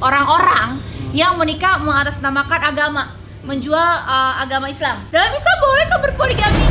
[0.00, 0.80] orang-orang
[1.12, 3.14] yang menikah mengatasnamakan agama,
[3.44, 5.04] menjual uh, agama Islam.
[5.12, 6.66] Dalam Islam boleh kah berpoligami?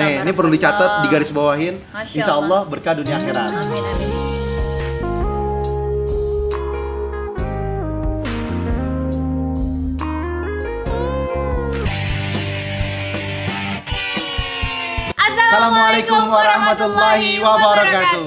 [0.00, 1.84] Nih, ini perlu dicatat, digaris bawahin.
[2.16, 2.40] Insya.
[2.40, 3.52] Allah berkah dunia akhirat.
[3.52, 4.29] Amin amin.
[15.50, 18.22] Assalamualaikum warahmatullahi wabarakatuh.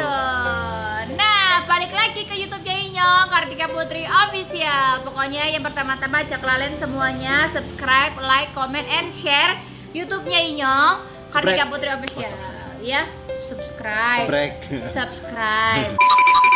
[1.15, 5.07] Nah, balik lagi ke YouTube-nya Inyong Kartika Putri Official.
[5.07, 9.55] Pokoknya yang pertama-tama ajak kalian semuanya subscribe, like, comment, and share
[9.95, 10.95] YouTube-nya Inyong
[11.31, 11.63] Kartika.
[11.71, 12.27] Putri Official.
[12.83, 13.07] Ya,
[13.47, 14.27] subscribe.
[14.91, 15.95] Subscribe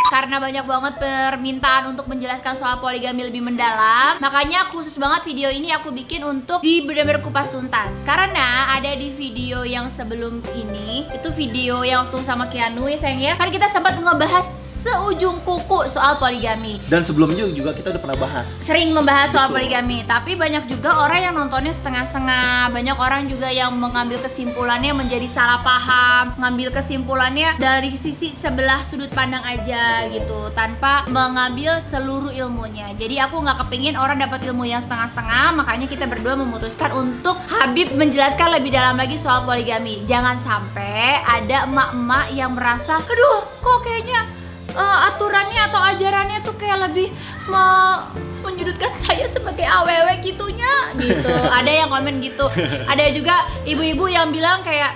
[0.07, 4.19] karena banyak banget permintaan untuk menjelaskan soal poligami lebih mendalam.
[4.23, 7.99] Makanya khusus banget video ini aku bikin untuk di benar-benar kupas tuntas.
[8.03, 13.21] Karena ada di video yang sebelum ini itu video yang waktu sama Keanu ya sayang
[13.21, 13.33] ya.
[13.35, 18.47] Kan kita sempat ngebahas seujung kuku soal poligami Dan sebelumnya juga kita udah pernah bahas.
[18.63, 19.67] sering membahas soal Betul.
[19.67, 25.27] poligami tapi banyak juga orang yang nontonnya setengah-setengah banyak orang juga yang mengambil kesimpulannya menjadi
[25.27, 32.95] salah paham mengambil kesimpulannya dari sisi sebelah sudut pandang aja gitu tanpa mengambil seluruh ilmunya
[32.95, 37.91] jadi aku nggak kepingin orang dapat ilmu yang setengah-setengah makanya kita berdua memutuskan untuk Habib
[37.91, 44.36] menjelaskan lebih dalam lagi soal poligami jangan sampai ada emak-emak yang merasa aduh kok kayaknya
[44.77, 47.09] eh, aturannya atau ajarannya tuh kayak lebih
[47.49, 51.33] me- menyudutkan saya sebagai aww gitunya gitu.
[51.57, 52.45] Ada yang komen gitu.
[52.87, 54.95] Ada juga ibu-ibu yang bilang kayak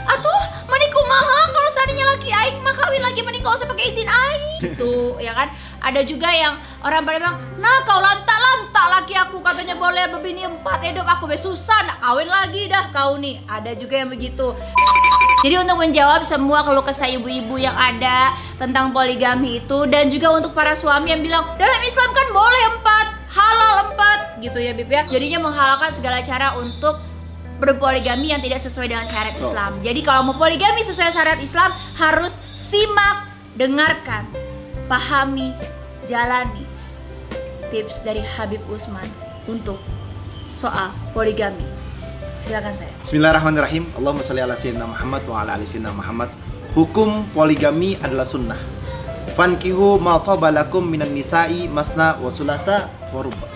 [0.00, 4.08] atuh meniku mahal kalau seandainya laki aing mah kawin lagi mending gak usah pakai izin
[4.10, 4.58] aing.
[4.60, 5.48] Gitu ya kan?
[5.80, 10.44] Ada juga yang orang pada bilang nah kau lantak lantak laki aku katanya boleh bebini
[10.44, 13.40] empat hidup aku be susah nak kawin lagi dah kau nih.
[13.48, 14.52] Ada juga yang begitu
[15.40, 20.52] jadi untuk menjawab semua keluh kesah ibu-ibu yang ada tentang poligami itu dan juga untuk
[20.52, 25.08] para suami yang bilang dalam Islam kan boleh empat, halal empat gitu ya Bib ya.
[25.08, 27.00] Jadinya menghalalkan segala cara untuk
[27.56, 29.36] berpoligami yang tidak sesuai dengan syariat.
[29.40, 29.80] Islam.
[29.80, 34.28] Jadi kalau mau poligami sesuai syariat Islam harus simak, dengarkan,
[34.92, 35.56] pahami,
[36.04, 36.68] jalani
[37.72, 39.08] tips dari Habib Usman
[39.48, 39.80] untuk
[40.52, 41.79] soal poligami.
[42.40, 42.90] Silakan saya.
[43.04, 43.82] Bismillahirrahmanirrahim.
[43.96, 46.28] Allahumma sholli ala sayyidina Muhammad wa ala ali sayyidina Muhammad.
[46.72, 48.58] Hukum poligami adalah sunnah.
[49.34, 53.46] Fankihu ma taba lakum minan nisa'i masna wa sulasa wa ruba.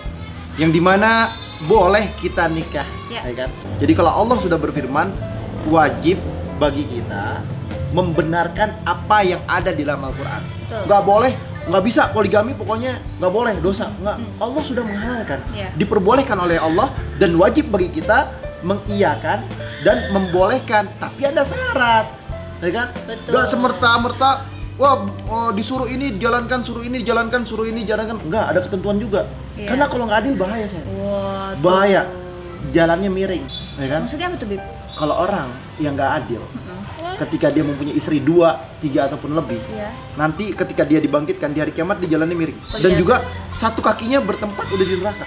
[0.55, 1.35] Yang di mana
[1.67, 3.23] boleh kita nikah, Ya.
[3.27, 3.49] ya kan?
[3.79, 5.11] Jadi kalau Allah sudah berfirman,
[5.67, 6.19] wajib
[6.59, 7.43] bagi kita
[7.91, 10.41] membenarkan apa yang ada di dalam Al-Quran.
[10.43, 10.81] Betul.
[10.87, 11.31] Nggak boleh,
[11.71, 13.87] nggak bisa poligami pokoknya nggak boleh dosa.
[13.99, 14.31] Nggak, Hmm.
[14.43, 15.67] Allah sudah menghalalkan, Ya.
[15.75, 18.31] diperbolehkan oleh Allah dan wajib bagi kita
[18.65, 19.45] mengiyakan
[19.85, 20.89] dan membolehkan.
[20.97, 22.09] Tapi ada syarat,
[22.59, 22.87] ya kan?
[23.05, 23.31] Betul.
[23.31, 24.31] Nggak semerta-merta.
[24.75, 28.19] Wah, oh, disuruh ini dijalankan, suruh ini dijalankan, suruh ini dijalankan.
[28.27, 29.23] Enggak, ada ketentuan juga.
[29.55, 29.71] Iya.
[29.71, 30.83] Karena kalau nggak adil bahaya saya.
[30.99, 32.03] Wah, Bahaya.
[32.75, 33.45] Jalannya miring,
[33.79, 34.03] ya kan?
[34.03, 34.59] Maksudnya apa tuh, Bib?
[34.99, 35.47] Kalau orang
[35.79, 36.43] yang nggak adil.
[37.15, 39.89] Ketika dia mempunyai istri dua, tiga ataupun lebih, Iya.
[40.15, 42.59] nanti ketika dia dibangkitkan di hari kiamat dia jalannya miring.
[42.69, 42.99] Oh, Dan iya.
[42.99, 43.15] juga
[43.51, 45.23] satu kakinya bertempat udah di neraka.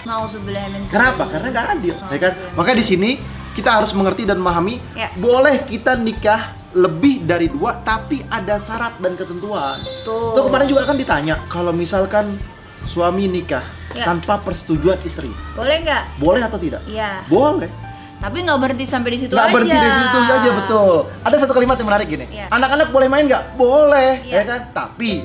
[0.86, 1.22] Kenapa?
[1.26, 2.32] Karena nggak adil, Oh, ya kan?
[2.54, 3.10] Maka di sini
[3.52, 5.10] kita harus mengerti dan memahami, Ya.
[5.14, 9.80] boleh kita nikah lebih dari dua, tapi ada syarat dan ketentuan.
[10.04, 10.36] Tuh.
[10.36, 12.36] Tuh kemarin juga kan ditanya, kalau misalkan
[12.84, 14.04] suami nikah Ya.
[14.04, 16.02] tanpa persetujuan istri, Boleh nggak?
[16.20, 16.84] boleh atau tidak?
[16.84, 17.24] Iya.
[17.26, 17.72] Boleh.
[18.18, 19.54] Tapi nggak berhenti sampai di situ Nggak aja.
[19.54, 20.94] berhenti di situ aja betul.
[21.22, 22.26] Ada satu kalimat yang menarik gini.
[22.26, 22.46] Iya.
[22.50, 23.44] Anak-anak boleh main nggak?
[23.54, 24.34] Boleh, Iya.
[24.34, 24.60] ya kan?
[24.74, 25.22] Tapi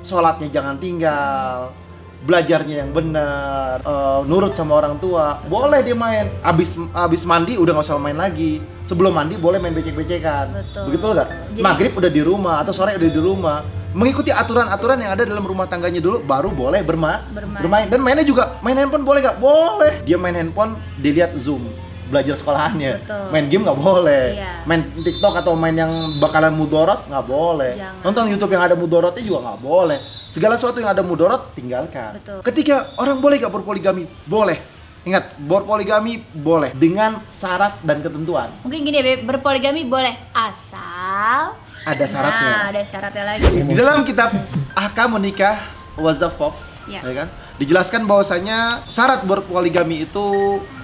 [0.00, 1.74] sholatnya jangan tinggal,
[2.22, 5.42] belajarnya yang benar, eh, nurut sama orang tua.
[5.46, 6.30] Boleh dia main.
[6.40, 8.62] Abis abis mandi udah nggak usah main lagi.
[8.86, 10.46] Sebelum mandi boleh main becek-becekan.
[10.86, 11.28] Begitu nggak?
[11.58, 13.66] Maghrib udah di rumah atau sore udah di rumah.
[13.90, 17.88] Mengikuti aturan-aturan yang ada dalam rumah tangganya dulu, baru boleh berma Bermain.
[17.88, 19.40] Dan mainnya juga, main handphone boleh nggak?
[19.40, 20.04] Boleh.
[20.04, 21.64] Dia main handphone, dilihat zoom,
[22.08, 22.92] belajar sekolahannya.
[23.02, 23.26] Betul.
[23.34, 24.26] Main game nggak boleh.
[24.38, 24.52] Iya.
[24.64, 27.74] Main TikTok atau main yang bakalan mudorot nggak boleh.
[27.76, 28.02] Jangan.
[28.02, 29.98] Nonton YouTube yang ada mudorotnya juga nggak boleh.
[30.30, 32.18] Segala sesuatu yang ada mudorot tinggalkan.
[32.18, 32.38] Betul.
[32.42, 34.04] Ketika orang boleh nggak berpoligami?
[34.26, 34.58] Boleh.
[35.06, 38.50] Ingat, berpoligami boleh dengan syarat dan ketentuan.
[38.66, 41.54] Mungkin gini ya, Beb, berpoligami boleh asal
[41.86, 42.50] Ada syaratnya.
[42.50, 43.46] Nah, ada syaratnya lagi.
[43.46, 44.34] Di dalam kitab
[44.74, 45.62] Ahkam Menikah
[45.94, 46.58] Wazafaf,
[46.90, 47.06] Ya.
[47.06, 47.28] ya kan?
[47.56, 50.24] Dijelaskan bahwasanya syarat berpoligami itu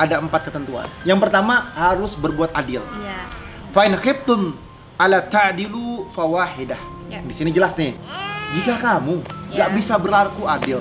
[0.00, 0.88] ada empat ketentuan.
[1.04, 2.80] Yang pertama harus berbuat adil.
[2.96, 3.28] Iya.
[3.76, 4.56] Fa'in khiftum
[4.96, 6.80] ala ta'dilu fawahidah.
[7.12, 7.20] Ya.
[7.20, 7.92] Di sini jelas nih.
[8.56, 9.20] Jika kamu
[9.52, 9.72] nggak Ya.
[9.72, 10.80] bisa berlaku adil,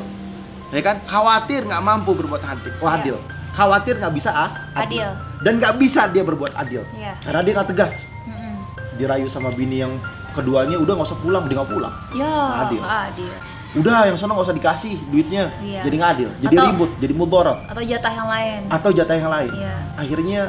[0.72, 1.00] ya kan?
[1.04, 2.96] Khawatir nggak mampu berbuat adil, oh, Ya.
[3.00, 3.16] adil.
[3.52, 4.50] Khawatir nggak bisa ah,
[4.80, 5.12] Adil.
[5.44, 6.88] Dan nggak bisa dia berbuat adil.
[7.20, 8.08] Karena dia nggak tegas.
[8.96, 10.00] Dirayu sama bini yang
[10.32, 11.92] keduanya udah nggak usah pulang, mending nggak pulang.
[12.16, 12.80] Ya, Nggak adil.
[12.80, 13.34] nggak adil.
[13.72, 15.88] Udah yang sana nggak usah dikasih duitnya, Iya.
[15.88, 18.60] jadi nggak adil, jadi Atau- ribut, jadi mudarat Atau jatah yang lain.
[18.68, 19.52] atau jatah yang lain.
[19.56, 19.76] Iya.
[19.96, 20.42] Akhirnya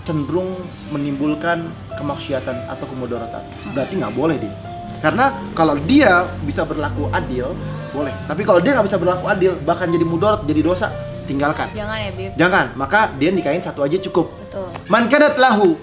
[0.00, 0.50] cenderung
[0.88, 3.42] menimbulkan kemaksiatan atau kemudaratan.
[3.76, 4.54] Berarti nggak boleh dia.
[5.00, 7.52] Karena kalau dia bisa berlaku adil,
[7.92, 8.16] boleh.
[8.24, 10.88] Tapi kalau dia nggak bisa berlaku adil, bahkan jadi mudarat, jadi dosa,
[11.28, 11.68] tinggalkan.
[11.72, 12.32] Jangan ya, Bib.
[12.36, 14.32] Jangan, maka dia nikahin satu aja cukup.
[14.40, 14.72] Betul.
[14.88, 15.76] Man kanat lahu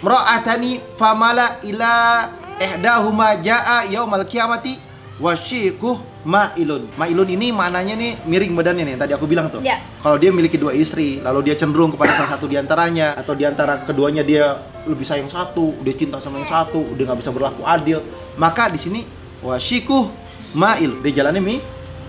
[0.00, 2.26] mra'atani famala ila
[2.56, 4.78] ihdahuma jaa yaumal kiamati
[5.16, 6.92] wasyikuh ma'ilun.
[6.96, 9.64] Ma'ilun ini maknanya nih miring badannya nih yang tadi aku bilang tuh.
[9.64, 9.80] Ya.
[10.04, 13.48] Kalau dia memiliki dua istri, lalu dia cenderung kepada salah satu di antaranya atau di
[13.48, 17.64] antara keduanya dia lebih sayang satu, dia cinta sama yang satu, dia nggak bisa berlaku
[17.64, 18.04] adil,
[18.36, 19.00] maka di sini
[19.40, 20.08] wasyikuh
[20.52, 21.56] ma'il, dia jalannya mi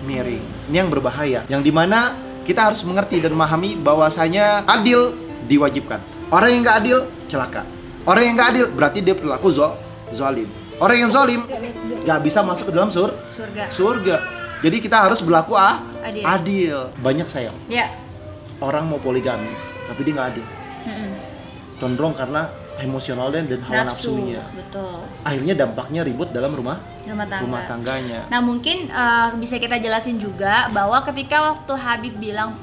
[0.03, 0.69] miring.
[0.69, 2.13] Ini yang berbahaya, yang di mana
[2.43, 5.15] kita harus mengerti dan memahami bahwasanya adil
[5.47, 5.99] diwajibkan.
[6.27, 6.97] Orang yang nggak adil
[7.31, 7.63] celaka.
[8.07, 9.75] Orang yang nggak adil berarti dia perilaku zo
[10.11, 10.47] zolim.
[10.77, 11.41] Orang yang zolim
[11.99, 13.65] nggak bisa masuk ke dalam sur Surga.
[13.67, 14.15] surga.
[14.59, 16.23] Jadi kita harus berlaku ah, Adil.
[16.23, 16.77] adil.
[16.97, 17.93] Banyak sayang Ya.
[18.57, 19.49] orang mau poligami
[19.85, 20.45] tapi dia nggak adil.
[20.83, 21.11] Mm-mm.
[21.77, 24.13] Condrong karena emosional dan dan hawa Nafsu.
[24.13, 24.41] nafsunya.
[24.51, 25.01] Betul.
[25.21, 27.41] Akhirnya dampaknya ribut dalam rumah Rumah tangga.
[27.41, 28.19] rumah tangganya.
[28.27, 32.53] Nah mungkin eh, bisa kita jelasin juga bahwa ketika waktu Habib bilang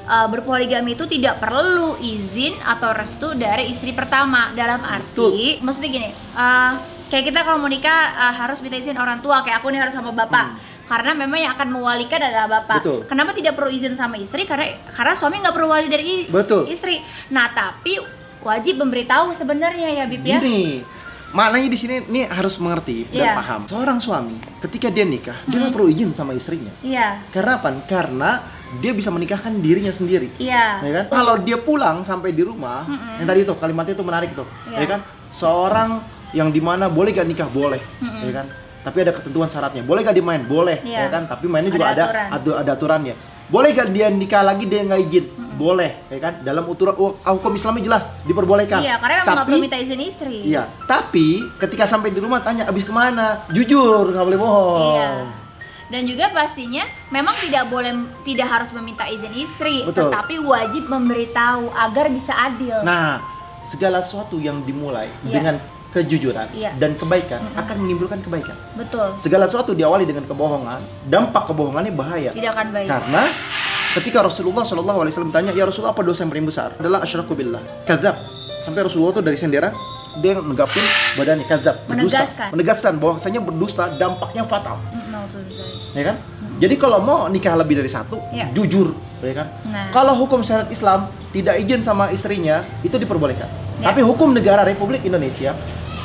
[0.00, 6.10] eh, berpoligami itu tidak perlu izin atau restu dari istri pertama dalam arti maksudnya gini
[6.14, 6.72] eh,
[7.14, 9.94] kayak kita kalau mau nikah eh, harus minta izin orang tua kayak aku nih harus
[9.94, 12.82] sama bapak karena memang yang akan mewalikan adalah bapak.
[12.82, 12.82] Hmm.
[12.82, 12.98] Betul.
[13.06, 14.42] Kenapa tidak perlu izin sama istri?
[14.44, 16.66] Karena karena suami nggak perlu wali dari Betul.
[16.66, 16.98] istri.
[17.30, 18.02] Nah tapi
[18.42, 20.42] wajib memberitahu sebenarnya ya Bib ya.
[20.42, 20.82] Gini,
[21.32, 23.32] maknanya di sini nih harus mengerti dan Iya.
[23.38, 23.60] paham.
[23.64, 26.74] Seorang suami ketika dia nikah, dia nggak perlu izin sama istrinya.
[26.82, 27.22] Iya.
[27.30, 27.70] Karena apa?
[27.86, 28.30] Karena
[28.82, 30.34] dia bisa menikahkan dirinya sendiri.
[30.36, 30.82] Iya.
[30.82, 31.04] Ya kan?
[31.14, 33.22] Kalau dia pulang sampai di rumah, Mm-mm.
[33.22, 34.78] yang tadi itu kalimatnya itu menarik tuh, Iya.
[34.82, 35.00] ya kan?
[35.32, 35.90] Seorang
[36.34, 38.26] yang di mana boleh gak nikah boleh, Mm-mm.
[38.26, 38.46] ya kan?
[38.82, 39.80] Tapi ada ketentuan syaratnya.
[39.80, 40.42] Boleh gak dimain?
[40.42, 41.06] Boleh, Iya.
[41.06, 41.24] ya kan?
[41.24, 42.26] Tapi mainnya Ada juga ada aturan.
[42.28, 43.14] ada, ada aturannya.
[43.44, 45.24] Boleh gak dia nikah lagi dia nggak izin?
[45.54, 46.42] Boleh, ya kan?
[46.42, 48.82] Dalam uturan oh, hukum Islamnya jelas diperbolehkan.
[48.82, 50.36] Iya, karena memang nggak Tapi- perlu minta izin istri.
[50.44, 51.26] Iya, tapi
[51.56, 53.46] ketika sampai di rumah tanya abis ke mana?
[53.48, 54.80] Jujur, nggak boleh bohong.
[54.90, 55.08] Iya.
[55.84, 57.92] Dan juga pastinya memang tidak boleh
[58.24, 60.08] tidak harus meminta izin istri, Betul.
[60.08, 62.80] tetapi wajib memberitahu agar bisa adil.
[62.82, 63.20] Nah,
[63.64, 65.30] segala sesuatu yang dimulai Iya.
[65.30, 65.54] dengan
[65.94, 66.74] kejujuran Iya.
[66.76, 67.60] dan kebaikan Mm-mm.
[67.62, 68.58] akan menimbulkan kebaikan.
[68.74, 69.14] Betul.
[69.22, 72.30] Segala sesuatu diawali dengan kebohongan, dampak kebohongannya bahaya.
[72.34, 72.86] Tidak akan baik.
[72.90, 73.22] Karena
[73.94, 76.74] ketika Rasulullah Shallallahu Alaihi Wasallam tanya, ya Rasulullah apa dosa yang paling besar?
[76.76, 78.18] Adalah asyraku billah, kadzab.
[78.66, 79.70] Sampai Rasulullah tuh dari sendera
[80.18, 80.82] dia negapin
[81.14, 82.22] badannya kadzab, berdusta.
[82.22, 82.48] Menegaskan.
[82.54, 85.18] Menegaskan bahwasanya berdusta dampaknya fatal, Mm, no,
[85.94, 86.16] ya kan?
[86.54, 88.46] Jadi kalau mau nikah lebih dari satu, Iya.
[88.54, 89.46] jujur, ya kan?
[89.66, 89.90] Nah.
[89.90, 93.50] Kalau hukum syariat Islam tidak izin sama istrinya, itu diperbolehkan.
[93.82, 93.90] Ya.
[93.90, 95.50] Tapi hukum negara Republik Indonesia,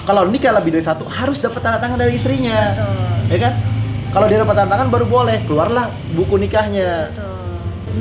[0.10, 3.30] kalau nikah lebih dari satu harus dapat tanda tangan dari istrinya, Betul.
[3.30, 3.54] ya kan?
[4.10, 7.14] Kalau dia dapat tanda tangan baru boleh keluarlah buku nikahnya.
[7.14, 7.30] Betul.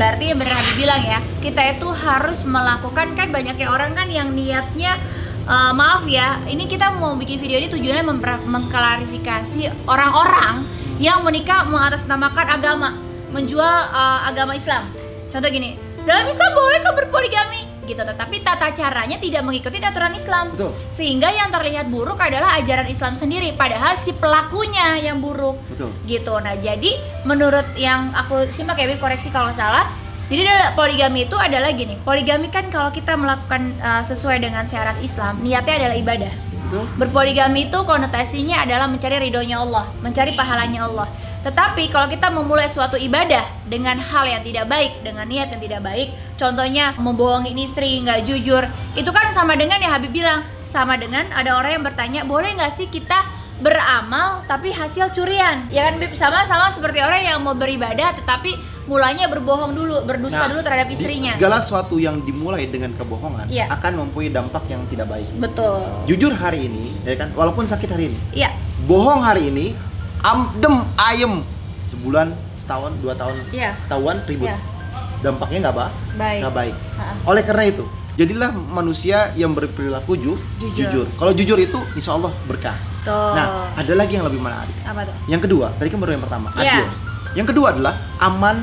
[0.00, 4.32] Berarti yang benar Habib bilang ya, kita itu harus melakukan kan banyaknya orang kan yang
[4.32, 4.96] niatnya
[5.44, 8.08] eh, maaf ya, ini kita mau bikin video ini tujuannya
[8.40, 10.64] mengklarifikasi orang-orang
[10.96, 12.96] yang menikah mengatasnamakan agama,
[13.36, 14.88] menjual eh, agama Islam.
[15.28, 15.76] Contoh gini,
[16.08, 20.52] dalam Islam boleh kok berpoligami gitu, tetapi tata caranya tidak mengikuti aturan Islam.
[20.52, 20.76] Betul.
[20.92, 25.90] Sehingga yang terlihat buruk adalah ajaran Islam sendiri, padahal si pelakunya yang buruk Betul.
[26.04, 26.36] gitu.
[26.38, 29.88] Nah, jadi menurut yang aku simak ya, koreksi kalau salah.
[30.28, 30.44] Jadi
[30.76, 31.96] poligami itu adalah gini.
[32.04, 36.32] Poligami kan kalau kita melakukan uh, sesuai dengan syarat Islam, niatnya adalah ibadah.
[36.68, 36.84] Betul.
[37.00, 41.08] Berpoligami itu konotasinya adalah mencari ridhonya Allah, mencari pahalanya Allah.
[41.48, 45.80] Tetapi kalau kita memulai suatu ibadah dengan hal yang tidak baik, dengan niat yang tidak
[45.80, 51.24] baik, contohnya membohongi istri, nggak jujur, itu kan sama dengan ya Habib bilang, sama dengan
[51.32, 53.24] ada orang yang bertanya, boleh nggak sih kita
[53.64, 55.64] beramal tapi hasil curian?
[55.72, 58.52] Ya kan Bib, sama-sama seperti orang yang mau beribadah tetapi
[58.84, 61.32] mulanya berbohong dulu, berdusta Nah, dulu terhadap istrinya.
[61.32, 63.72] segala sesuatu yang dimulai dengan kebohongan Iya.
[63.72, 65.28] akan mempunyai dampak yang tidak baik.
[65.40, 65.80] Betul.
[66.04, 68.52] Jujur hari ini, ya kan, walaupun sakit hari ini, Iya,
[68.84, 69.72] bohong hari ini,
[70.28, 71.40] amdem ayem
[71.80, 74.46] sebulan, setahun, dua tahun, iya, ketahuan ribut.
[74.46, 74.60] iya.
[75.18, 76.38] Dampaknya nggak ba Baik.
[76.44, 76.74] nggak baik.
[77.24, 80.76] Oleh karena itu, jadilah manusia yang berperilaku ju- Jujur.
[80.78, 81.06] jujur.
[81.16, 82.76] Kalau jujur itu, insya Allah berkah.
[83.02, 83.32] Tuh.
[83.34, 84.76] Nah, ada lagi yang lebih menarik.
[84.84, 85.14] apa tuh?
[85.26, 86.60] Yang kedua, tadi kan baru yang pertama, Iya.
[86.62, 86.86] adil.
[87.34, 88.56] Yang kedua adalah aman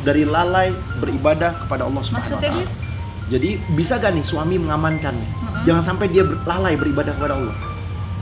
[0.00, 2.62] dari lalai beribadah kepada Allah Subhanahu wa Maksudnya, taala.
[2.62, 2.86] Bib?
[3.28, 5.28] Jadi bisa gak nih suami mengamankan nih?
[5.28, 5.62] Mm-mm.
[5.66, 7.56] Jangan sampai dia ber- lalai beribadah kepada Allah.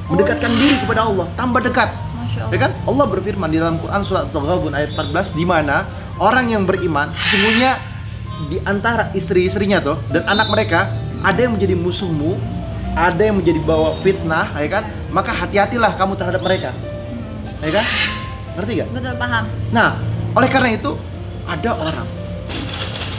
[0.06, 1.90] Mendekatkan diri kepada Allah, tambah dekat.
[2.34, 2.50] Allah.
[2.50, 2.72] Ya kan?
[2.84, 5.86] Allah berfirman di dalam Quran surat At-Taghabun ayat 14 di mana
[6.18, 7.78] orang yang beriman sesungguhnya
[8.48, 10.92] di antara istri-istrinya tuh dan anak mereka
[11.24, 12.36] ada yang menjadi musuhmu
[12.96, 14.88] ada yang menjadi bawa fitnah, ya kan?
[15.12, 16.72] Maka hati-hatilah kamu terhadap mereka,
[17.60, 17.84] ya kan?
[18.56, 18.88] Ngerti gak?
[18.88, 19.44] Betul paham.
[19.68, 20.00] Nah,
[20.32, 20.96] oleh karena itu
[21.44, 22.08] ada orang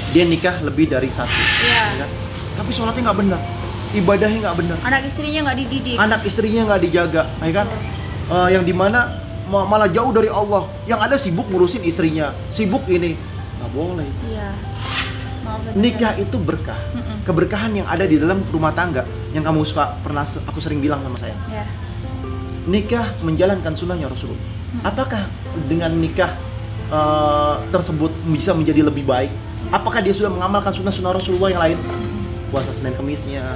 [0.10, 1.30] dia nikah lebih dari satu,
[1.62, 1.84] Iya.
[1.94, 2.10] ya kan?
[2.58, 3.40] Tapi sholatnya nggak benar,
[3.94, 5.98] ibadahnya nggak benar, Anak istrinya nggak dididik.
[6.02, 7.68] anak istrinya nggak dijaga, ya kan?
[8.28, 12.84] Eh, yang di mana ma- malah jauh dari Allah, yang ada sibuk ngurusin istrinya, sibuk
[12.92, 13.16] ini
[13.60, 14.08] nggak boleh.
[14.28, 14.52] Iya.
[15.80, 17.24] Nikah itu berkah, Mm-mm.
[17.24, 21.16] keberkahan yang ada di dalam rumah tangga yang kamu suka pernah aku sering bilang sama
[21.16, 21.32] saya.
[21.48, 21.64] Ya.
[22.68, 24.44] Nikah menjalankan sunnahnya Rasulullah.
[24.44, 24.84] Hmm.
[24.84, 25.32] Apakah
[25.72, 26.36] dengan nikah
[26.92, 29.32] eh, tersebut bisa menjadi lebih baik?
[29.72, 31.78] Apakah dia sudah mengamalkan sunnah-sunnah Rasulullah yang lain?
[31.80, 32.52] Mm-mm.
[32.52, 33.56] Puasa Senin Kemisnya,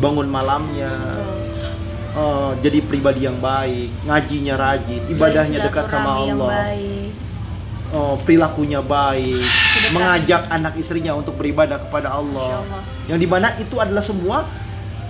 [0.00, 1.45] bangun malamnya, Betul.
[2.16, 7.10] Eh, jadi pribadi yang baik, ngajinya rajin, ibadahnya dekat sama Allah, baik.
[7.88, 9.92] eh, perilakunya baik, Sedekah.
[9.92, 12.62] mengajak anak istrinya untuk beribadah kepada Allah.
[12.62, 12.82] Allah.
[13.06, 14.48] Yang di mana itu adalah semua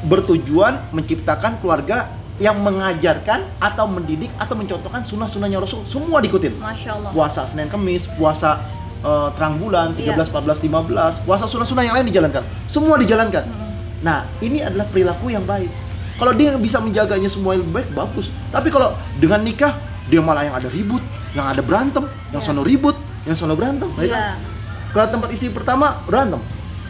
[0.02, 7.10] bertujuan menciptakan keluarga yang mengajarkan atau mendidik atau mencontohkan sunnah-sunnahnya Rasul semua diikutin Masya Allah.
[7.10, 8.60] puasa Senin Kemis puasa
[9.00, 13.72] eh, terang bulan 13, 14, 15 puasa sunnah-sunnah yang lain dijalankan semua dijalankan Mm-mm.
[14.04, 15.72] nah ini adalah perilaku yang baik
[16.16, 20.54] kalau dia bisa menjaganya semua yang baik bagus tapi kalau dengan nikah dia malah yang
[20.54, 22.46] ada ribut yang ada berantem yang Iya.
[22.46, 24.08] sono ribut yang sono berantem ya kan?
[24.08, 24.24] Iya.
[24.88, 26.40] ke tempat istri pertama berantem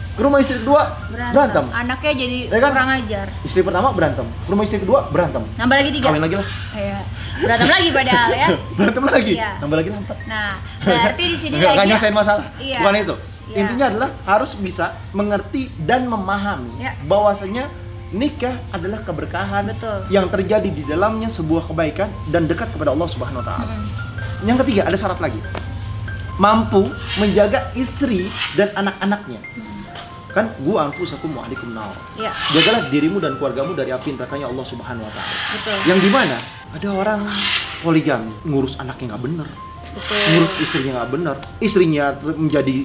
[0.09, 1.29] ke rumah istri kedua Berantem.
[1.29, 2.71] berantem Anaknya jadi Ya kan?
[2.71, 3.25] kurang ajar.
[3.43, 6.05] istri pertama berantem ke rumah istri kedua berantem Nambah lagi tiga.
[6.07, 6.99] kawin lagi lah Iya.
[7.37, 8.47] Berantem lagi padahal ya.
[8.77, 9.51] berantem lagi Iya.
[9.59, 12.77] nambah lagi empat Nah, berarti di sini nggak nggak lagi nyelesain masalah Iya.
[12.81, 13.15] bukan itu
[13.47, 13.55] Iya.
[13.59, 16.91] intinya adalah harus bisa mengerti dan memahami Iya.
[17.03, 17.63] bahwasanya
[18.15, 19.99] nikah adalah keberkahan Betul.
[20.07, 23.73] yang terjadi di dalamnya sebuah kebaikan dan dekat kepada Allah Subhanahu wa taala.
[23.75, 24.47] Mm-mm.
[24.47, 25.39] Yang ketiga ada syarat lagi.
[26.37, 29.41] Mampu menjaga istri dan anak-anaknya.
[29.41, 29.81] Mm.
[30.31, 31.97] Kan gua anfusakum wa ahlikum nar.
[32.13, 35.35] Iya, Jagalah dirimu dan keluargamu dari api nerakanya Allah Subhanahu wa taala.
[35.89, 36.37] Yang di mana
[36.71, 37.25] ada orang
[37.81, 39.47] poligami ngurus anaknya nggak bener,
[39.97, 40.21] Betul.
[40.29, 42.75] ngurus istrinya nggak bener, istrinya menjadi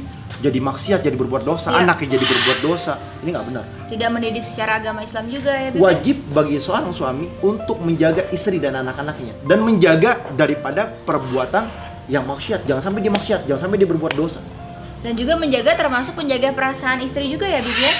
[0.42, 1.86] jadi maksiat, jadi berbuat dosa, Iya.
[1.86, 3.64] anaknya jadi berbuat dosa, ini nggak benar.
[3.86, 5.78] Tidak mendidik secara agama Islam juga ya, Bib?
[5.78, 11.70] Wajib bagi seorang suami untuk menjaga istri dan anak-anaknya dan menjaga daripada perbuatan
[12.08, 14.42] yang maksiat, jangan sampai dia maksiat, jangan sampai dia berbuat dosa.
[15.02, 17.92] Dan juga menjaga termasuk menjaga perasaan istri juga ya, Bib ya?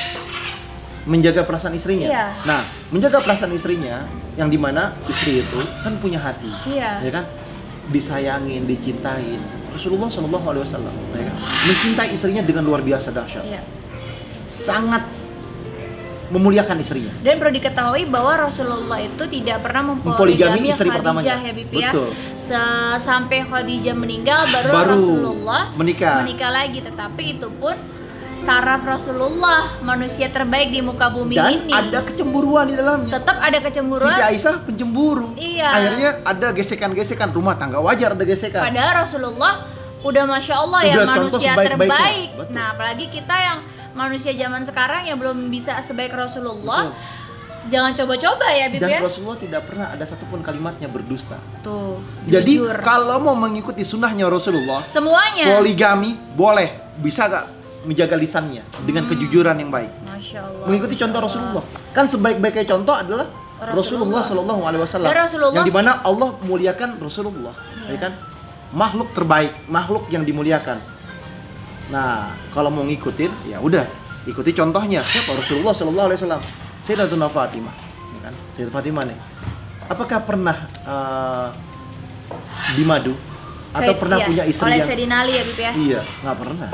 [1.02, 2.06] Menjaga perasaan istrinya.
[2.06, 2.26] Iya.
[2.42, 7.02] Nah, menjaga perasaan istrinya yang di mana istri itu kan punya hati, Iya.
[7.02, 7.24] ya kan?
[7.88, 9.40] Disayangin, dicintain.
[9.68, 11.36] Rasulullah Shallallahu Alaihi Wasallam, ya kan?
[11.64, 13.64] mencintai istrinya dengan luar biasa dahsyat, Iya.
[14.46, 15.02] sangat
[16.28, 17.12] memuliakan istrinya.
[17.20, 20.08] Dan perlu diketahui bahwa Rasulullah itu tidak pernah Mempoligami
[20.56, 21.36] mempoligami istri Khadijah pertamanya.
[21.38, 21.90] ya, Bib ya.
[21.90, 22.08] Betul.
[22.98, 26.24] Sampai Khadijah meninggal baru, Baru Rasulullah menikah.
[26.24, 27.76] menikah lagi, tetapi itu pun
[28.42, 31.72] taraf Rasulullah manusia terbaik di muka bumi Dan ini.
[31.72, 33.22] ada kecemburuan di dalamnya.
[33.22, 35.28] tetap ada kecemburuan Siti Aisyah pencemburu.
[35.38, 35.68] Iya.
[35.70, 38.62] Akhirnya ada gesekan-gesekan rumah tangga wajar ada gesekan.
[38.62, 39.54] Padahal Rasulullah
[40.02, 42.28] udah masya Allah ya Udah contoh manusia terbaik.
[42.34, 42.54] Betul.
[42.58, 43.58] Nah apalagi kita yang
[43.94, 46.90] manusia zaman sekarang yang belum bisa sebaik Rasulullah,
[47.70, 48.98] jangan coba-coba ya Bib Dan ya.
[48.98, 51.38] Rasulullah tidak pernah ada satupun kalimatnya berdusta.
[51.62, 52.02] Tuh.
[52.26, 52.82] Jadi jujur.
[52.82, 55.54] kalau mau mengikuti sunnahnya Rasulullah, semuanya.
[55.54, 59.90] poligami boleh, bisa gak menjaga lisannya dengan kejujuran yang baik.
[60.06, 60.66] Masya Allah.
[60.70, 61.28] Mengikuti Masya contoh Allah.
[61.30, 61.64] Rasulullah.
[61.92, 63.26] Kan sebaik-baiknya contoh adalah
[63.62, 63.74] Rasulullah.
[63.78, 65.08] Rasulullah Shallallahu Alaihi Wasallam.
[65.10, 67.94] Rasulullah- Yang di mana Allah muliakan Rasulullah, Iya.
[67.94, 68.12] ya kan?
[68.72, 70.78] Makhluk terbaik, makhluk yang dimuliakan.
[71.92, 73.84] Nah, kalau mau ngikutin, ya udah,
[74.24, 75.04] ikuti contohnya.
[75.04, 76.42] Siapa Rasulullah Shallallahu Alaihi Wasallam?
[76.82, 77.74] Sayyidatuna Fatimah,
[78.16, 78.34] ya kan?
[78.56, 79.18] Sayyidat Fatimah nih.
[79.86, 81.48] Apakah pernah eh,
[82.74, 83.12] di madu
[83.72, 85.72] atau pernah iya, punya istri oleh yang Sayyidina Ali ya Bib ya.
[85.72, 86.68] iya nggak pernah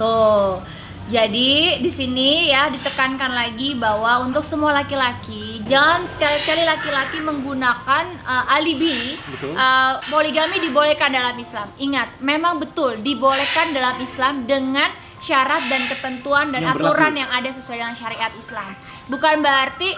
[0.00, 0.64] Tuh.
[1.10, 8.46] Jadi di sini ya ditekankan lagi bahwa untuk semua laki-laki jangan sekali-sekali laki-laki menggunakan uh,
[8.54, 9.58] alibi Betul.
[9.58, 11.66] uh, poligami dibolehkan dalam Islam.
[11.82, 14.86] Ingat, memang betul dibolehkan dalam Islam dengan
[15.18, 17.20] syarat dan ketentuan dan Yang aturan berlaku.
[17.26, 18.70] yang ada sesuai dengan syariat Islam.
[19.10, 19.90] Bukan berarti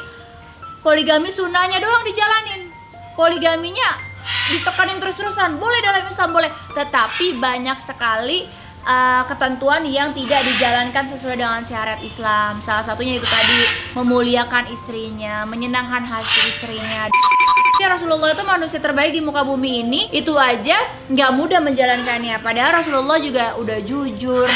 [0.80, 2.72] poligami sunnahnya doang dijalanin.
[3.20, 4.00] Poligaminya
[4.48, 5.60] ditekanin terus-terusan.
[5.60, 12.00] Boleh dalam Islam boleh, tetapi banyak sekali uh, ketentuan yang tidak dijalankan sesuai dengan syariat
[12.02, 12.62] Islam.
[12.62, 13.60] Salah satunya itu tadi
[13.98, 17.10] memuliakan istrinya, menyenangkan hati istrinya.
[17.80, 20.76] Ya Rasulullah itu manusia terbaik di muka bumi ini itu aja
[21.10, 24.46] nggak mudah menjalankannya padahal Rasulullah juga udah jujur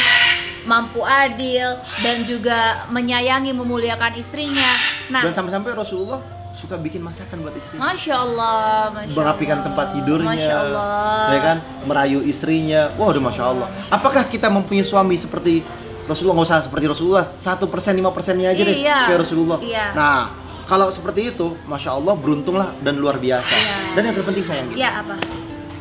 [0.63, 4.79] mampu adil dan juga menyayangi memuliakan istrinya
[5.11, 9.67] nah dan sampai-sampai Rasulullah suka bikin masakan buat istri Masya Allah, Masya merapikan Allah.
[9.69, 11.29] tempat tidurnya, Masya Allah.
[11.29, 12.89] ya kan, merayu istrinya.
[12.97, 13.69] Wah, udah masya Allah.
[13.87, 15.61] Apakah kita mempunyai suami seperti
[16.07, 19.11] Rasulullah nggak usah seperti Rasulullah satu persen lima persennya aja deh Iya.
[19.11, 19.91] kayak Rasulullah Iya.
[19.91, 20.31] nah
[20.63, 23.77] kalau seperti itu masya Allah beruntunglah dan luar biasa Iya.
[23.91, 25.19] dan yang terpenting sayang gitu Ya apa?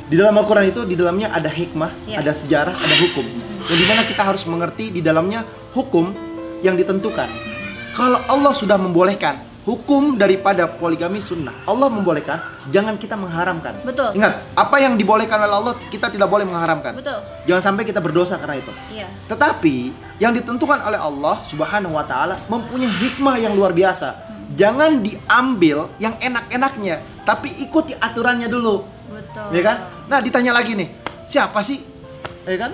[0.06, 2.26] di dalam Al-Quran itu di dalamnya ada hikmah Iya.
[2.26, 3.22] ada sejarah ada hukum
[3.70, 5.46] yang di mana kita harus mengerti di dalamnya
[5.78, 6.10] hukum
[6.62, 7.30] yang ditentukan
[7.94, 12.38] kalau Allah sudah membolehkan hukum daripada poligami sunnah Allah membolehkan
[12.70, 14.14] jangan kita mengharamkan Betul.
[14.14, 17.18] ingat apa yang dibolehkan oleh Allah kita tidak boleh mengharamkan Betul.
[17.50, 19.10] jangan sampai kita berdosa karena itu Iya.
[19.26, 24.24] tetapi yang ditentukan oleh Allah Subhanahu wa taala mempunyai hikmah yang luar biasa.
[24.56, 28.86] Jangan diambil yang enak-enaknya, tapi ikuti aturannya dulu.
[29.10, 29.50] Betul.
[29.52, 29.78] Ya kan?
[30.06, 30.88] Nah, ditanya lagi nih,
[31.26, 31.82] siapa sih
[32.46, 32.72] ya kan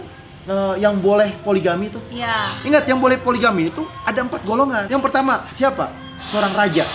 [0.52, 1.98] eh, yang boleh poligami itu?
[2.12, 2.60] Iya.
[2.68, 4.86] Ingat yang boleh poligami itu ada empat golongan.
[4.92, 5.90] Yang pertama, siapa?
[6.30, 6.86] Seorang raja.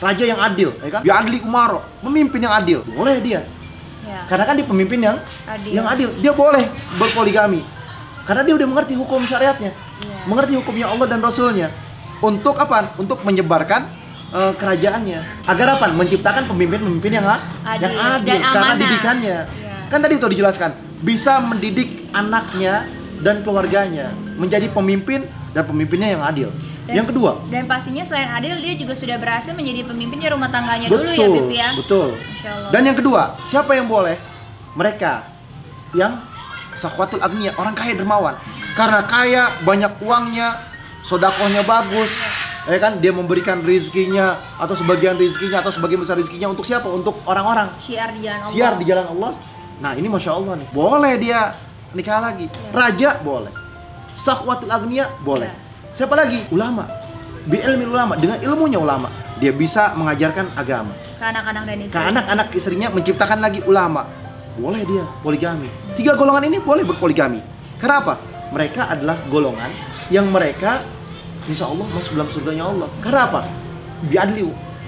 [0.00, 1.00] Raja yang adil, ya kan?
[1.00, 2.82] Biadli Umaro, memimpin yang adil.
[2.84, 3.40] Boleh dia.
[4.04, 4.20] Iya.
[4.28, 5.16] Karena kan dia pemimpin yang
[5.48, 5.70] Adil.
[5.72, 6.08] yang adil.
[6.20, 6.64] Dia boleh
[7.00, 7.64] berpoligami.
[8.24, 9.72] Karena dia udah mengerti hukum syariatnya.
[9.72, 10.18] Iya.
[10.28, 11.72] Mengerti hukumnya Allah dan Rasulnya.
[12.20, 12.92] Untuk apa?
[13.00, 13.88] Untuk menyebarkan
[14.28, 15.48] eh, kerajaannya.
[15.48, 15.88] Agar apa?
[15.88, 18.28] Menciptakan pemimpin-pemimpin yang, Adil yang adil.
[18.28, 18.82] dan Karena amanah.
[18.84, 19.36] didikannya.
[19.56, 19.74] Iya.
[19.88, 20.70] Kan tadi itu dijelaskan.
[21.00, 22.84] Bisa mendidik anaknya
[23.24, 24.12] dan keluarganya.
[24.36, 25.24] Menjadi pemimpin
[25.56, 26.48] dan pemimpinnya yang adil.
[26.84, 27.40] Dan- yang kedua.
[27.48, 31.26] Dan pastinya selain adil dia juga sudah berhasil menjadi pemimpinnya rumah tangganya betul, dulu ya
[31.32, 31.68] Bib ya.
[31.80, 32.08] Betul.
[32.68, 34.20] Dan yang kedua, siapa yang boleh?
[34.76, 35.12] Mereka
[35.96, 36.20] yang
[36.76, 38.36] sakhwatul agniya, orang kaya dermawan.
[38.76, 40.60] Karena kaya, banyak uangnya,
[41.00, 42.10] sodakohnya bagus.
[42.64, 46.88] Ya kan, dia memberikan rizkinya atau sebagian rizkinya atau sebagian besar rizkinya untuk siapa?
[46.88, 47.72] Untuk orang-orang.
[47.80, 48.52] Syiar di jalan Allah.
[48.52, 49.32] Siar di jalan Allah.
[49.80, 50.68] Nah ini masya Allah nih.
[50.72, 51.54] Boleh dia
[51.92, 52.48] nikah lagi.
[52.48, 52.70] Iya.
[52.72, 53.52] Raja boleh.
[54.16, 55.48] Sakhwatul agniya boleh.
[55.48, 55.63] Iya.
[55.94, 56.42] Siapa lagi?
[56.50, 56.90] Ulama.
[57.46, 59.06] Bi ilmi ulama dengan ilmunya ulama.
[59.38, 60.90] Dia bisa mengajarkan agama.
[61.14, 61.94] Ke anak-anak dan istri.
[61.94, 64.02] ke anak-anak istrinya menciptakan lagi ulama.
[64.58, 65.70] Boleh dia poligami.
[65.94, 67.38] Tiga golongan ini boleh berpoligami.
[67.78, 68.18] Kenapa?
[68.50, 69.70] Mereka adalah golongan
[70.10, 70.82] yang mereka
[71.46, 72.90] insya Allah masuk dalam surganya Allah.
[72.98, 73.40] Karena apa
[74.10, 74.42] biadli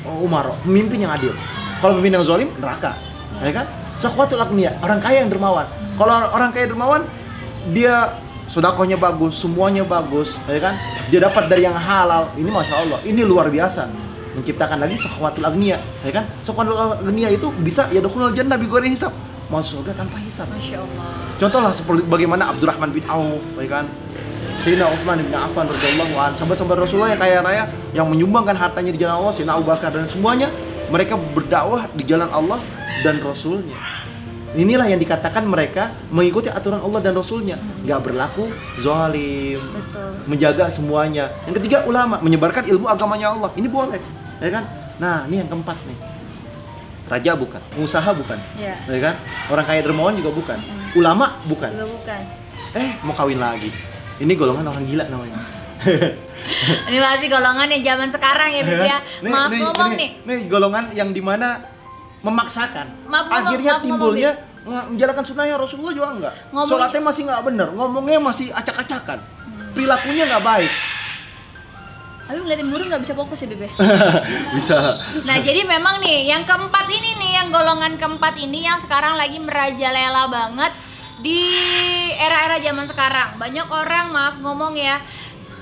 [0.06, 1.38] Umar pemimpin yang adil.
[1.78, 2.98] Kalau pemimpin yang zalim neraka.
[3.38, 3.66] Ya kan?
[4.42, 5.70] Agniya orang kaya yang dermawan.
[5.94, 7.02] Kalau orang kaya dermawan
[7.70, 8.10] dia
[8.46, 10.74] sodakohnya bagus semuanya bagus ya kan?
[11.10, 12.30] Dia dapat dari yang halal.
[12.34, 13.86] Ini masya Allah ini luar biasa.
[14.36, 16.24] Menciptakan lagi sakhwatul agniya ya kan?
[16.42, 19.12] Sakhwatul agniya itu bisa ya dukhulul jannah bi ghairi hisab.
[19.46, 20.50] Masuk surga tanpa hisab.
[20.50, 21.04] Masya Allah.
[21.36, 23.86] contohlah seperti bagaimana Abdurrahman bin Auf ya kan?
[24.62, 28.98] Sayyidina Utsman bin Affan radhiyallahu an sahabat-sahabat Rasulullah yang kaya raya yang menyumbangkan hartanya di
[28.98, 30.48] jalan Allah Sayyidina Abu Bakar dan semuanya
[30.88, 32.58] mereka berdakwah di jalan Allah
[33.04, 33.95] dan Rasulnya
[34.56, 38.48] inilah yang dikatakan mereka mengikuti aturan Allah dan Rasulnya nggak berlaku
[38.80, 40.10] zalim Betul.
[40.24, 41.30] menjaga semuanya.
[41.44, 43.52] Yang ketiga ulama menyebarkan ilmu agamanya Allah.
[43.52, 44.00] Ini boleh,
[44.38, 44.64] ya kan?
[44.96, 45.98] Nah, ini yang keempat nih.
[47.06, 48.74] Raja bukan, pengusaha bukan, Ya.
[48.82, 49.14] ya kan?
[49.46, 50.98] Orang kaya dermawan juga bukan, Hmm.
[50.98, 51.70] ulama bukan.
[51.70, 52.20] Juga bukan.
[52.74, 53.70] Eh, mau kawin lagi.
[54.18, 55.38] Ini golongan orang gila namanya.
[56.88, 58.98] Ini masih golongan yang zaman sekarang ya Bib ya.
[59.24, 60.10] Nih, Maaf nih, ngomong nih, nih.
[60.26, 61.62] nih golongan yang di mana
[62.22, 62.86] memaksakan.
[63.06, 66.34] Maaf Akhirnya maaf timbulnya nge- menjalankan sunnahnya Rasulullah juga enggak.
[66.50, 69.18] Ngomongnya- Sholatnya masih nggak bener, ngomongnya masih acak-acakan.
[69.72, 70.72] Perilakunya nggak baik.
[72.26, 73.70] Tapi ngeliatin burung nggak bisa fokus ya Bib ya.
[74.58, 74.76] Bisa.
[75.22, 79.38] Nah jadi memang nih yang keempat ini nih yang golongan keempat ini yang sekarang lagi
[79.38, 80.74] merajalela banget
[81.16, 81.38] di
[82.12, 84.98] era-era zaman sekarang banyak orang maaf ngomong ya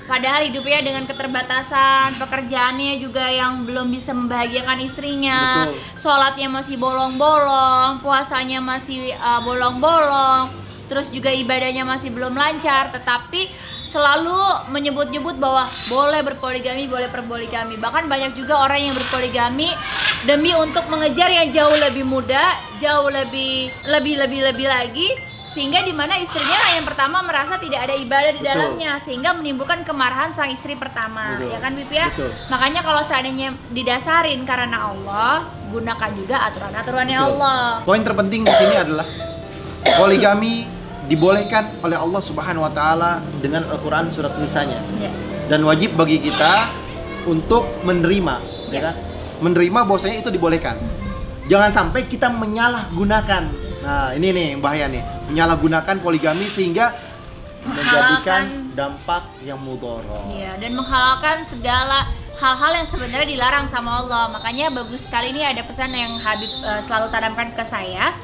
[0.05, 5.81] padahal hidupnya dengan keterbatasan pekerjaannya juga yang belum bisa membahagiakan istrinya Betul.
[5.97, 10.53] sholatnya masih bolong-bolong puasanya masih uh, bolong-bolong
[10.85, 13.49] terus juga ibadahnya masih belum lancar tetapi
[13.95, 14.35] selalu
[14.75, 17.79] menyebut-nyebut bahwa boleh berpoligami, boleh berpoligami.
[17.79, 19.71] Bahkan banyak juga orang yang berpoligami
[20.27, 25.07] demi untuk mengejar yang jauh lebih mudah, jauh lebih lebih lebih lebih lagi
[25.55, 28.51] sehingga di mana istrinya yang pertama merasa tidak ada ibadah di Betul.
[28.51, 31.55] dalamnya sehingga menimbulkan kemarahan sang istri pertama Betul.
[31.55, 32.35] ya kan Bip ya Betul.
[32.51, 37.17] makanya kalau seandainya didasarin karena Allah gunakan juga aturan-aturannya.
[37.17, 39.07] Allah Poin terpenting di sini adalah
[39.95, 40.67] poligami
[41.07, 45.07] dibolehkan oleh Allah Subhanahu wa taala dengan Al-Qur'an surat Nisanya ya.
[45.47, 46.67] dan wajib bagi kita
[47.23, 48.35] untuk menerima
[48.67, 48.81] ya Ya.
[48.91, 48.95] kan?
[49.39, 50.75] Menerima bahwasanya itu dibolehkan.
[51.45, 53.43] Jangan sampai kita menyalahgunakan.
[53.85, 55.05] Nah, ini nih yang bahaya nih.
[55.29, 56.97] Menyalahgunakan poligami sehingga
[57.61, 60.25] menjadikan dampak yang mudorot.
[60.33, 62.09] Iya, dan menghalalkan segala
[62.41, 64.33] hal-hal yang sebenarnya dilarang sama Allah.
[64.33, 68.17] Makanya bagus sekali ini ada pesan yang Habib eh, selalu tanamkan ke saya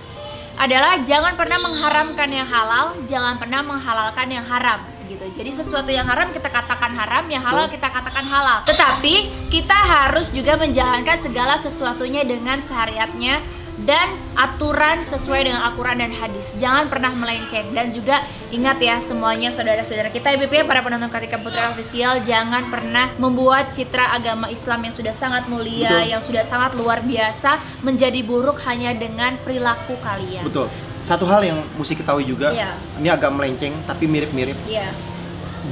[0.60, 5.26] adalah jangan pernah mengharamkan yang halal, jangan pernah menghalalkan yang haram gitu.
[5.34, 8.64] Jadi sesuatu yang haram kita katakan haram, yang halal kita katakan halal.
[8.68, 13.42] Tetapi kita harus juga menjalankan segala sesuatunya dengan syariatnya
[13.84, 16.54] dan aturan sesuai dengan Al-Quran dan hadis.
[16.58, 18.22] Jangan pernah melenceng dan juga
[18.54, 24.14] ingat ya semuanya saudara-saudara kita IBP para penonton Kartika Putra Official jangan pernah membuat citra
[24.14, 26.12] agama Islam yang sudah sangat mulia, Betul.
[26.14, 30.46] yang sudah sangat luar biasa menjadi buruk hanya dengan perilaku kalian.
[30.46, 30.70] Betul.
[31.02, 32.78] Satu hal yang mesti ketahui juga, Iya.
[33.02, 34.54] ini agak melenceng tapi mirip-mirip.
[34.70, 34.94] Iya.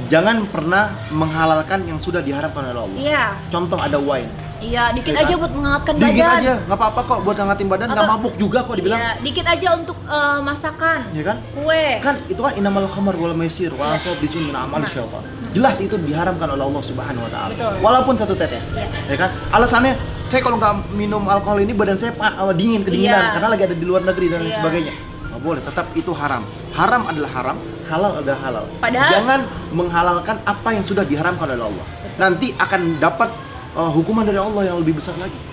[0.06, 2.98] Jangan pernah menghalalkan yang sudah diharamkan oleh Allah.
[2.98, 3.24] Iya.
[3.48, 4.30] Contoh ada wine.
[4.60, 5.40] Iya, dikit Iya aja kan?
[5.40, 6.36] buat menghangatkan Dikit badan.
[6.36, 9.00] aja, nggak apa-apa kok buat ngangatin badan, nggak mabuk juga kok dibilang.
[9.00, 11.36] Iya, dikit aja untuk eh, masakan, Ya kan?
[11.50, 11.86] kue.
[11.98, 14.04] Kan itu kan inamal khamar wal maisir wa Iya.
[14.04, 14.86] asab bisun min amal Nah.
[14.86, 15.24] syaitan.
[15.50, 17.52] Jelas itu diharamkan oleh Allah Subhanahu wa taala.
[17.80, 18.76] Walaupun satu tetes.
[18.76, 18.86] Iya.
[19.08, 19.30] Ya kan?
[19.50, 19.96] Alasannya
[20.28, 23.32] saya kalau nggak minum alkohol ini badan saya eh, dingin kedinginan Iya.
[23.34, 24.60] karena lagi ada di luar negeri dan lain Iya.
[24.60, 24.92] sebagainya.
[25.24, 26.44] Nggak boleh, tetap itu haram.
[26.76, 27.56] Haram adalah haram,
[27.90, 28.64] halal adalah halal.
[28.78, 29.40] Padahal- Jangan
[29.74, 31.86] menghalalkan apa yang sudah diharamkan oleh Allah.
[32.16, 33.28] Nanti akan dapat
[33.70, 35.50] eh, hukuman dari Allah yang lebih besar lagi.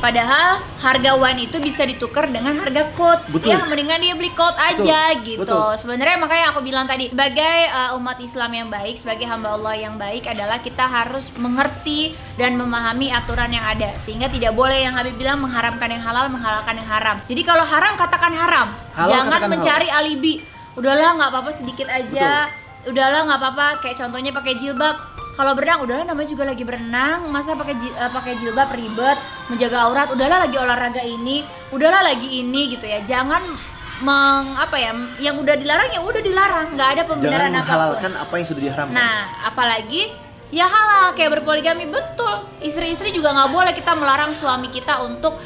[0.00, 3.28] Padahal harga wine itu bisa ditukar dengan harga coat.
[3.28, 3.52] Betul.
[3.52, 5.28] Ya, mendingan dia beli coat aja Betul.
[5.28, 5.40] gitu.
[5.44, 5.70] Betul.
[5.76, 10.00] Sebenarnya makanya aku bilang tadi, sebagai uh, umat Islam yang baik, sebagai hamba Allah yang
[10.00, 15.20] baik adalah kita harus mengerti dan memahami aturan yang ada sehingga tidak boleh yang Habib
[15.20, 17.16] bilang mengharamkan yang halal, menghalalkan yang haram.
[17.28, 18.68] Jadi kalau haram katakan haram.
[18.96, 20.34] Halal Jangan katakan mencari alibi.
[20.78, 22.50] Udahlah nggak apa-apa sedikit aja.
[22.86, 24.96] Udahlah nggak apa-apa kayak contohnya pakai jilbab.
[25.38, 29.16] Kalau berenang udahlah namanya juga lagi berenang, masa pakai eh, pakai jilbab ribet,
[29.48, 33.00] menjaga aurat, udahlah lagi olahraga ini, udahlah lagi ini gitu ya.
[33.06, 33.56] Jangan
[34.04, 37.64] meng apa ya, yang udah dilarang ya udah dilarang, nggak ada Jangan pembenaran apa pun.
[37.64, 38.96] menghalalkan apa yang sudah diharamkan.
[38.96, 40.02] Nah, apalagi
[40.50, 42.34] ya halal kayak berpoligami betul.
[42.60, 45.40] Istri-istri juga nggak boleh kita melarang suami kita untuk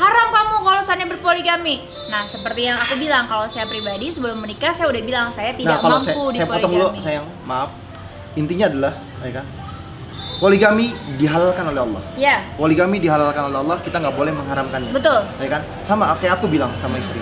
[0.00, 1.76] haram kamu kalau seandainya berpoligami.
[2.08, 5.76] Nah, seperti yang aku bilang kalau saya pribadi sebelum menikah saya udah bilang saya tidak
[5.76, 7.70] nah, kalau mampu saya, di saya potong dulu, sayang, maaf.
[8.34, 9.46] Intinya adalah, kan?
[10.40, 12.02] Poligami dihalalkan oleh Allah.
[12.16, 14.90] Ya, Poligami dihalalkan oleh Allah, kita nggak boleh mengharamkannya.
[14.96, 15.20] betul.
[15.36, 15.62] Ya kan?
[15.84, 17.20] Sama kayak aku bilang sama istri.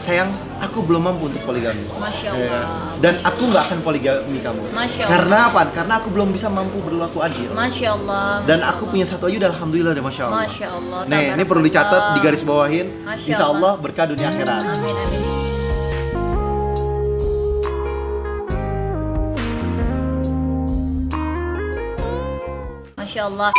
[0.00, 1.84] Sayang, aku belum mampu untuk poligami.
[1.92, 2.64] Masya Ya kan?
[2.64, 2.64] Allah.
[3.04, 4.62] Dan aku nggak akan poligami kamu.
[4.72, 5.12] Masya Allah.
[5.12, 5.60] Karena apa?
[5.70, 7.52] Karena aku belum bisa mampu berlaku adil.
[7.52, 8.40] Masya Allah.
[8.48, 8.92] Dan Masya aku Allah.
[8.96, 10.40] punya satu aja udah alhamdulillah deh masya Allah.
[10.48, 11.00] Masya Allah.
[11.04, 12.86] Nih, ini perlu dicatat, digaris bawahin.
[13.04, 13.44] Masya Insya.
[13.46, 14.62] Allah berkah dunia akhirat.
[14.64, 15.22] Amin amin.
[22.96, 23.50] Masya Allah.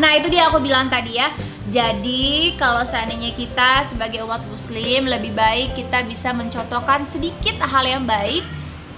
[0.00, 1.32] Nah itu dia aku bilang tadi ya.
[1.68, 8.04] Jadi kalau seandainya kita sebagai umat muslim lebih baik kita bisa mencontohkan sedikit hal yang
[8.04, 8.44] baik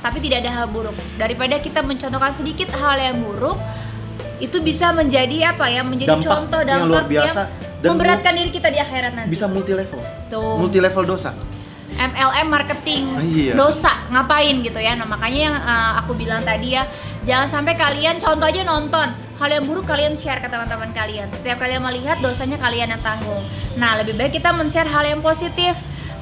[0.04, 3.56] tapi tidak ada hal buruk daripada kita mencontohkan sedikit hal yang buruk
[4.36, 7.40] itu bisa menjadi apa ya menjadi Dampak contoh yang dampak luar biasa
[7.80, 10.00] dan memberatkan diri kita di akhirat nanti Bisa multi level.
[10.28, 10.56] Tuh.
[10.60, 11.30] Multi level dosa.
[11.94, 13.52] MLM marketing Iya.
[13.54, 16.90] dosa ngapain gitu ya nah makanya yang uh, aku bilang tadi ya
[17.22, 21.58] jangan sampai kalian contoh aja nonton hal yang buruk kalian share ke teman-teman kalian setiap
[21.58, 23.42] kalian melihat dosanya kalian yang tanggung
[23.74, 25.74] nah lebih baik kita men-share hal yang positif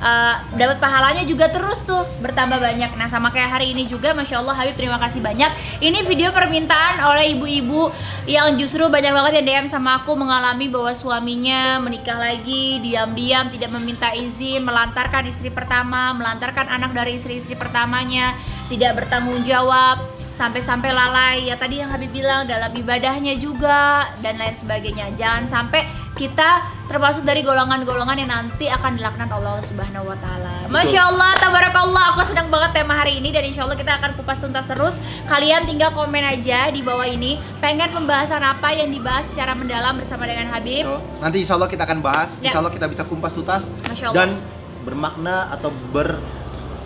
[0.03, 2.90] Uh, dapat pahalanya juga terus tuh bertambah banyak.
[2.98, 5.79] Nah sama kayak hari ini juga, masya Allah Habib terima kasih banyak.
[5.79, 7.87] Ini video permintaan oleh ibu-ibu
[8.27, 13.70] yang justru banyak banget yang DM sama aku mengalami bahwa suaminya menikah lagi, diam-diam tidak
[13.79, 18.35] meminta izin, melantarkan istri pertama, melantarkan anak dari istri-istri pertamanya,
[18.66, 21.47] tidak bertanggung jawab, sampai-sampai lalai.
[21.47, 25.12] Ya tadi yang Habib bilang dalam ibadahnya juga dan lain sebagainya.
[25.14, 30.68] Jangan sampai kita termasuk dari golongan-golongan yang nanti akan dilaknat Allah Subhanahu wa taala.
[30.68, 32.16] Masya Allah, tabarakallah.
[32.16, 35.01] Aku senang banget tema hari ini dan insya Allah kita akan kupas tuntas terus.
[35.25, 40.29] Kalian tinggal komen aja di bawah ini pengen pembahasan apa yang dibahas secara mendalam bersama
[40.29, 40.85] dengan Habib.
[41.21, 42.37] Nanti insya Allah kita akan bahas.
[42.40, 42.53] Ya.
[42.53, 43.73] Insya Allah kita bisa kumpas tuntas
[44.12, 44.40] dan
[44.85, 46.18] bermakna atau ber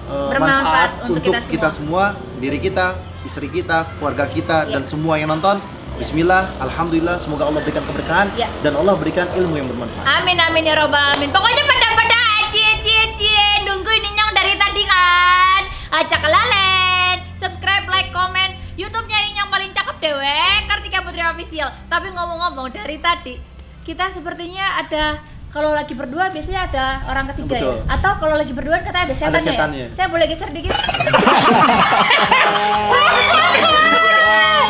[0.06, 2.94] eh, Bermanfaat manfaat untuk untuk, kita kita, semua, diri kita,
[3.26, 4.78] istri kita, keluarga kita, Ya.
[4.78, 5.58] dan semua yang nonton.
[5.96, 8.46] Bismillah, Alhamdulillah, semoga Allah berikan keberkahan Ya.
[8.60, 10.04] dan Allah berikan ilmu yang bermanfaat.
[10.06, 11.32] Amin amin ya robbal alamin.
[11.32, 12.20] Pokoknya pada-pada
[12.52, 15.62] cie cie cie nungguin Inyong dari tadi kan.
[15.90, 18.52] Acak lalen, subscribe, like, komen.
[18.76, 21.72] YouTube-nya Inyong paling cakep dewe, Kartika Putri Official.
[21.88, 23.40] Tapi ngomong-ngomong dari tadi
[23.82, 25.16] kita sepertinya ada
[25.48, 27.76] kalau lagi berdua biasanya ada orang ketiga Betul.
[27.78, 27.84] ya.
[27.90, 29.78] Atau kalau lagi berdua kata ada setannya, setannya.
[29.82, 29.94] ya.
[29.94, 30.72] Saya boleh geser dikit.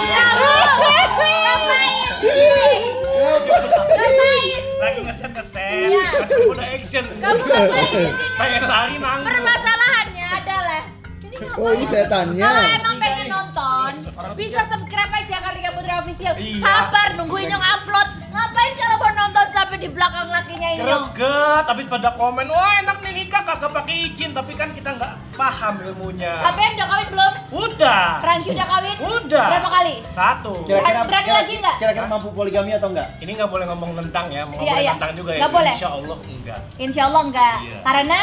[0.06, 0.46] Kamu
[1.34, 2.10] ngapain?
[3.88, 4.60] Ngapain?
[4.76, 6.08] lagi ngeset ngeset Iya.
[6.46, 8.10] udah action Kamu ngapain di sini?
[8.36, 10.82] pengen lari nanggung Permasalahannya adalah
[11.18, 11.88] ini Oh, ini ngapain?
[11.90, 12.44] setannya.
[12.44, 13.90] Kalau emang pengen nonton,
[14.34, 16.34] bisa subscribe aja Kartika Putri Official.
[16.36, 16.60] Iya.
[16.60, 18.08] Sabar nunggu Inyong upload.
[18.28, 19.25] Ngapain kalau mau nonton
[19.76, 21.04] sampai di belakang lakinya Inyong?
[21.12, 25.12] greget habis pada komen wah enak nih nikah kagak pakai izin, tapi kan kita nggak
[25.36, 26.32] paham ilmunya.
[26.40, 27.32] Sampai udah kawin belum?
[27.52, 28.04] Udah.
[28.24, 28.96] Franky udah kawin?
[28.96, 29.46] Udah.
[29.52, 29.94] Berapa kali?
[30.16, 30.52] Satu.
[30.64, 31.76] Kira-kira Berani kira- lagi nggak?
[31.76, 33.08] Kira-kira mampu poligami atau enggak?
[33.20, 34.92] Ini nggak boleh ngomong tentang ya, mau Iya, boleh iya.
[34.96, 35.38] tentang juga ya.
[35.38, 35.74] Nggak boleh?
[35.76, 36.60] Insya Allah enggak.
[36.80, 37.56] Insya Allah enggak.
[37.60, 37.78] Iya.
[37.84, 38.18] Karena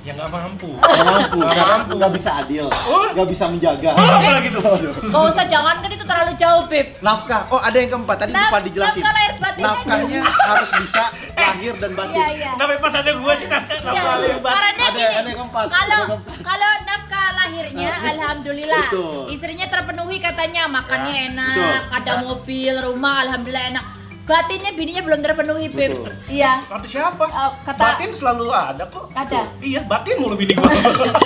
[0.00, 0.68] Ya nggak mampu.
[0.72, 1.92] Nggak mampu, Nggak nggak mampu.
[1.94, 3.04] nggak bisa adil, Oh.
[3.12, 3.90] nggak bisa menjaga.
[3.92, 4.62] Oh, apa lagi tuh?
[5.06, 6.86] Gak usah jangan kan itu terlalu jauh, Beb.
[7.00, 7.42] Nafkah.
[7.48, 8.16] Oh, ada yang keempat.
[8.18, 8.96] Tadi lupa dijelasin.
[8.96, 11.02] nafkah lahir batin Nafkahnya harus bisa
[11.44, 12.16] lahir dan batin.
[12.16, 12.50] Iya, iya.
[12.56, 14.72] Tapi pas ada gua sih naskah Ya, nafkah ada yang batin.
[14.80, 19.22] Ada- yang keempat, kalau yang kalau nafkah lahirnya, Nah, alhamdulillah, betul.
[19.28, 21.96] istrinya terpenuhi katanya, makannya Ya, enak, betul.
[22.00, 23.84] ada mobil, rumah, alhamdulillah enak.
[24.30, 25.90] Batinnya bininya belum terpenuhi, Beb.
[25.90, 26.14] Betul.
[26.30, 26.62] Iya.
[26.62, 27.24] Kata siapa?
[27.24, 29.10] Oh, kata- Batin selalu ada kok.
[29.10, 29.40] Ada.
[29.58, 30.70] Iya, batin mulu bini gua.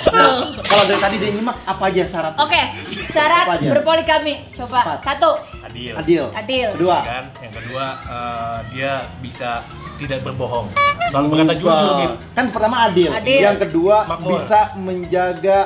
[0.65, 2.33] Kalau dari tadi dia nyimak apa aja syarat?
[2.35, 2.61] Oke,
[3.07, 3.69] syarat Apa aja?
[3.69, 4.33] berpoligami.
[4.49, 4.99] Coba Empat.
[5.03, 5.31] satu,
[5.63, 5.93] Adil.
[5.93, 6.25] Adil.
[6.33, 6.67] adil.
[6.71, 6.97] Kedua.
[7.01, 9.65] kan yang kedua eh, dia bisa
[9.95, 10.67] tidak berbohong
[11.07, 13.09] selalu berkata jujur gitu Kan pertama adil.
[13.11, 13.39] Adil.
[13.39, 14.29] Yang kedua Makmur.
[14.35, 15.59] bisa menjaga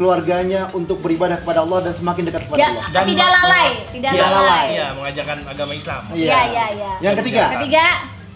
[0.00, 2.84] keluarganya untuk beribadah kepada Allah dan semakin dekat kepada Ya, Allah.
[2.88, 3.44] Dan tidak makmur.
[3.44, 4.40] lalai, tidak Tidak lalai.
[4.40, 4.66] lalai.
[4.70, 6.90] iya mengajarkan agama Islam Iya, iya, iya.
[7.00, 7.86] Yang ketiga, Ketiga,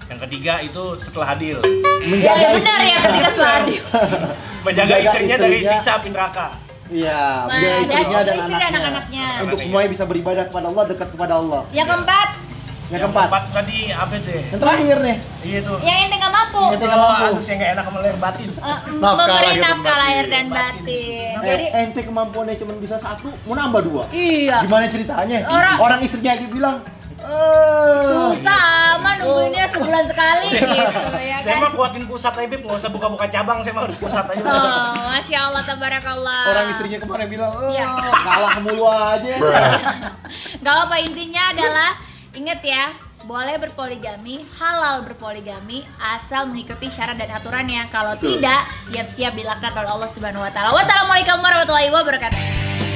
[0.05, 2.85] yang ketiga itu setelah adil ya, menjaga ya benar istrinya.
[2.87, 3.83] ya ketiga setelah adil.
[4.61, 5.73] menjaga Menjaga istrinya dari istrinya.
[5.75, 6.47] siksa api neraka
[6.85, 8.69] Iya, menjaga istrinya dan istri dan anaknya.
[8.69, 9.25] anak-anaknya.
[9.25, 9.65] Untuk Anak-anaknya.
[9.65, 11.61] semuanya bisa beribadah kepada Allah, dekat kepada Allah.
[11.73, 12.29] Yang keempat,
[12.87, 15.17] Yang keempat, tadi apa deh yang terakhir nih.
[15.43, 16.61] iya tuh yang ente nggak mampu.
[16.63, 17.25] Yang ente nggak mampu.
[17.25, 20.03] aduh saya nggak enak sama lahir batin Eh, Nafkah memberi lahir dan nafkah batin.
[20.05, 20.75] lahir dan Batin.
[20.77, 21.35] batin.
[21.35, 24.03] Eh, Jadi ente kemampuannya cuma bisa satu, mau nambah dua.
[24.11, 24.57] iya.
[24.61, 25.39] Gimana ceritanya?
[25.47, 26.77] Orang- Orang istrinya aja bilang,
[27.19, 30.77] eh, Susah ama nungguinnya sebulan sekali gitu
[31.19, 31.63] ya saya kan.
[31.63, 35.39] mah kuatin pusat aja nggak usah buka-buka cabang saya mah udah pusat aja Oh, masya
[35.43, 36.43] Allah, tabarakallah.
[36.49, 37.87] orang istrinya kemarin bilang, eh, Iya.
[38.15, 39.33] kalah mulu aja.
[40.65, 41.91] Gak apa intinya adalah
[42.35, 42.95] inget ya
[43.25, 47.89] boleh berpoligami, halal berpoligami asal mengikuti syarat dan aturannya.
[47.89, 48.37] Kalau Betul.
[48.37, 50.77] tidak, siap-siap dilaknat oleh Allah Subhanahu wa taala.
[50.77, 52.94] Wassalamualaikum warahmatullahi wabarakatuh.